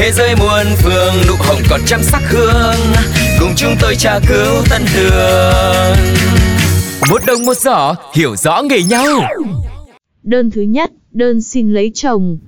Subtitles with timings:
[0.00, 2.94] Thế giới muôn phương nụ hồng còn trăm sắc hương.
[3.40, 5.96] Cùng chúng tôi tra cứu tân đường
[7.10, 9.06] Một đồng một giỏ hiểu rõ nghề nhau.
[10.22, 12.38] Đơn thứ nhất, đơn xin lấy chồng.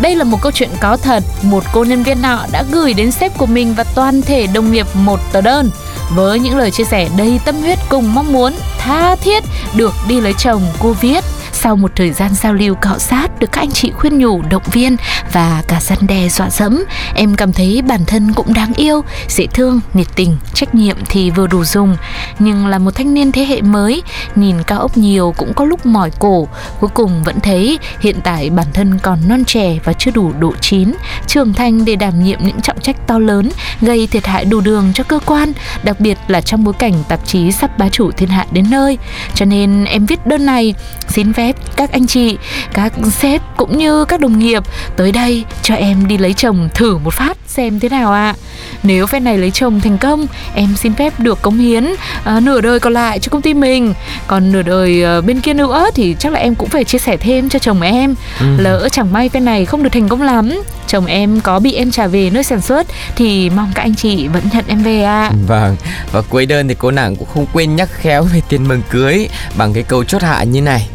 [0.00, 3.10] Đây là một câu chuyện có thật, một cô nhân viên nọ đã gửi đến
[3.10, 5.70] sếp của mình và toàn thể đồng nghiệp một tờ đơn.
[6.14, 9.44] Với những lời chia sẻ đầy tâm huyết cùng mong muốn tha thiết
[9.76, 11.24] được đi lấy chồng cô viết
[11.62, 14.62] sau một thời gian giao lưu cọ sát được các anh chị khuyên nhủ, động
[14.72, 14.96] viên
[15.32, 19.46] và cả săn đe dọa dẫm, em cảm thấy bản thân cũng đáng yêu, dễ
[19.46, 21.96] thương, nhiệt tình, trách nhiệm thì vừa đủ dùng.
[22.38, 24.02] Nhưng là một thanh niên thế hệ mới,
[24.34, 26.48] nhìn cao ốc nhiều cũng có lúc mỏi cổ,
[26.80, 30.52] cuối cùng vẫn thấy hiện tại bản thân còn non trẻ và chưa đủ độ
[30.60, 30.92] chín,
[31.26, 34.92] trưởng thành để đảm nhiệm những trọng trách to lớn, gây thiệt hại đủ đường
[34.94, 38.28] cho cơ quan, đặc biệt là trong bối cảnh tạp chí sắp bá chủ thiên
[38.28, 38.98] hạ đến nơi.
[39.34, 40.74] Cho nên em viết đơn này,
[41.08, 42.38] xin phép các anh chị
[42.72, 44.62] các sếp cũng như các đồng nghiệp
[44.96, 48.34] tới đây cho em đi lấy chồng thử một phát xem thế nào ạ
[48.82, 51.86] nếu phen này lấy chồng thành công em xin phép được cống hiến
[52.24, 53.94] à, nửa đời còn lại cho công ty mình
[54.26, 57.16] còn nửa đời à, bên kia nữa thì chắc là em cũng phải chia sẻ
[57.16, 58.46] thêm cho chồng em ừ.
[58.58, 61.90] lỡ chẳng may phen này không được thành công lắm chồng em có bị em
[61.90, 62.86] trả về nơi sản xuất
[63.16, 65.76] thì mong các anh chị vẫn nhận em về ạ Vâng,
[66.12, 69.28] và cuối đơn thì cô nàng cũng không quên nhắc khéo về tiền mừng cưới
[69.56, 70.88] bằng cái câu chốt hạ như này.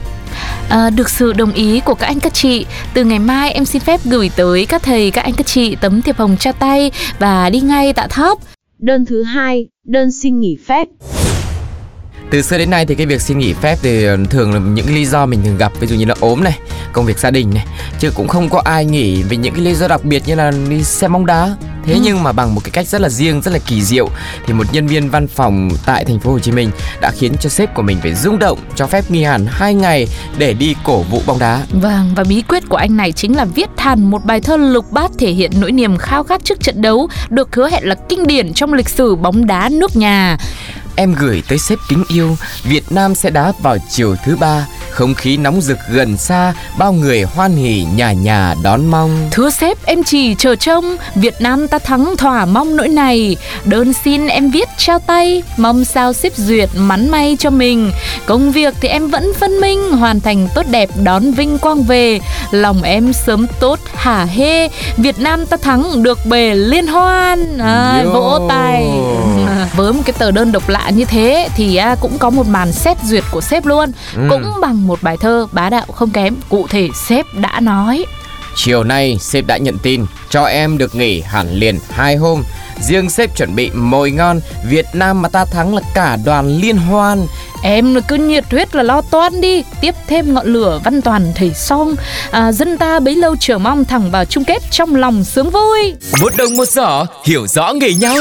[0.69, 3.81] À, được sự đồng ý của các anh các chị, từ ngày mai em xin
[3.81, 7.49] phép gửi tới các thầy các anh các chị tấm thiệp hồng trao tay và
[7.49, 8.39] đi ngay tạ thóp.
[8.79, 10.87] Đơn thứ hai, đơn xin nghỉ phép.
[12.31, 14.95] Từ xưa đến nay thì cái việc xin nghỉ phép thì ờ, thường là những
[14.95, 16.59] lý do mình thường gặp ví dụ như là ốm này,
[16.93, 17.65] công việc gia đình này,
[17.99, 20.51] chứ cũng không có ai nghỉ vì những cái lý do đặc biệt như là
[20.69, 21.55] đi xem bóng đá.
[21.87, 21.99] Thế ừ.
[22.03, 24.09] nhưng mà bằng một cái cách rất là riêng, rất là kỳ diệu
[24.47, 26.71] thì một nhân viên văn phòng tại thành phố Hồ Chí Minh
[27.01, 30.07] đã khiến cho sếp của mình phải rung động cho phép nghỉ hẳn 2 ngày
[30.37, 31.65] để đi cổ vũ bóng đá.
[31.71, 34.91] Vâng, và bí quyết của anh này chính là viết hẳn một bài thơ lục
[34.91, 38.27] bát thể hiện nỗi niềm khao khát trước trận đấu được hứa hẹn là kinh
[38.27, 40.37] điển trong lịch sử bóng đá nước nhà.
[40.95, 45.13] Em gửi tới sếp kính yêu, Việt Nam sẽ đá vào chiều thứ ba, không
[45.13, 49.27] khí nóng rực gần xa, bao người hoan hỉ nhà nhà đón mong.
[49.31, 53.37] Thưa sếp, em chỉ chờ trông, Việt Nam ta thắng thỏa mong nỗi này.
[53.65, 57.91] Đơn xin em viết trao tay, mong sao sếp duyệt mắn may cho mình.
[58.25, 62.19] Công việc thì em vẫn phân minh, hoàn thành tốt đẹp đón vinh quang về.
[62.51, 67.57] Lòng em sớm tốt hả hê, Việt Nam ta thắng được bề liên hoan.
[67.57, 68.87] À, vỗ tay.
[69.75, 72.71] Với một cái tờ đơn độc lạ như thế thì à, cũng có một màn
[72.71, 74.21] xét duyệt của sếp luôn ừ.
[74.29, 78.05] cũng bằng một bài thơ bá đạo không kém cụ thể sếp đã nói.
[78.55, 82.43] Chiều nay sếp đã nhận tin cho em được nghỉ hẳn liền hai hôm.
[82.81, 84.39] Riêng sếp chuẩn bị mồi ngon
[84.69, 87.27] Việt Nam mà ta thắng là cả đoàn liên hoan.
[87.63, 91.53] Em cứ nhiệt huyết là lo toan đi Tiếp thêm ngọn lửa văn toàn thầy
[91.53, 91.95] song.
[92.31, 95.93] À, Dân ta bấy lâu chờ mong thẳng vào chung kết trong lòng sướng vui.
[96.21, 98.17] Một đồng một giỏ hiểu rõ nghề nhau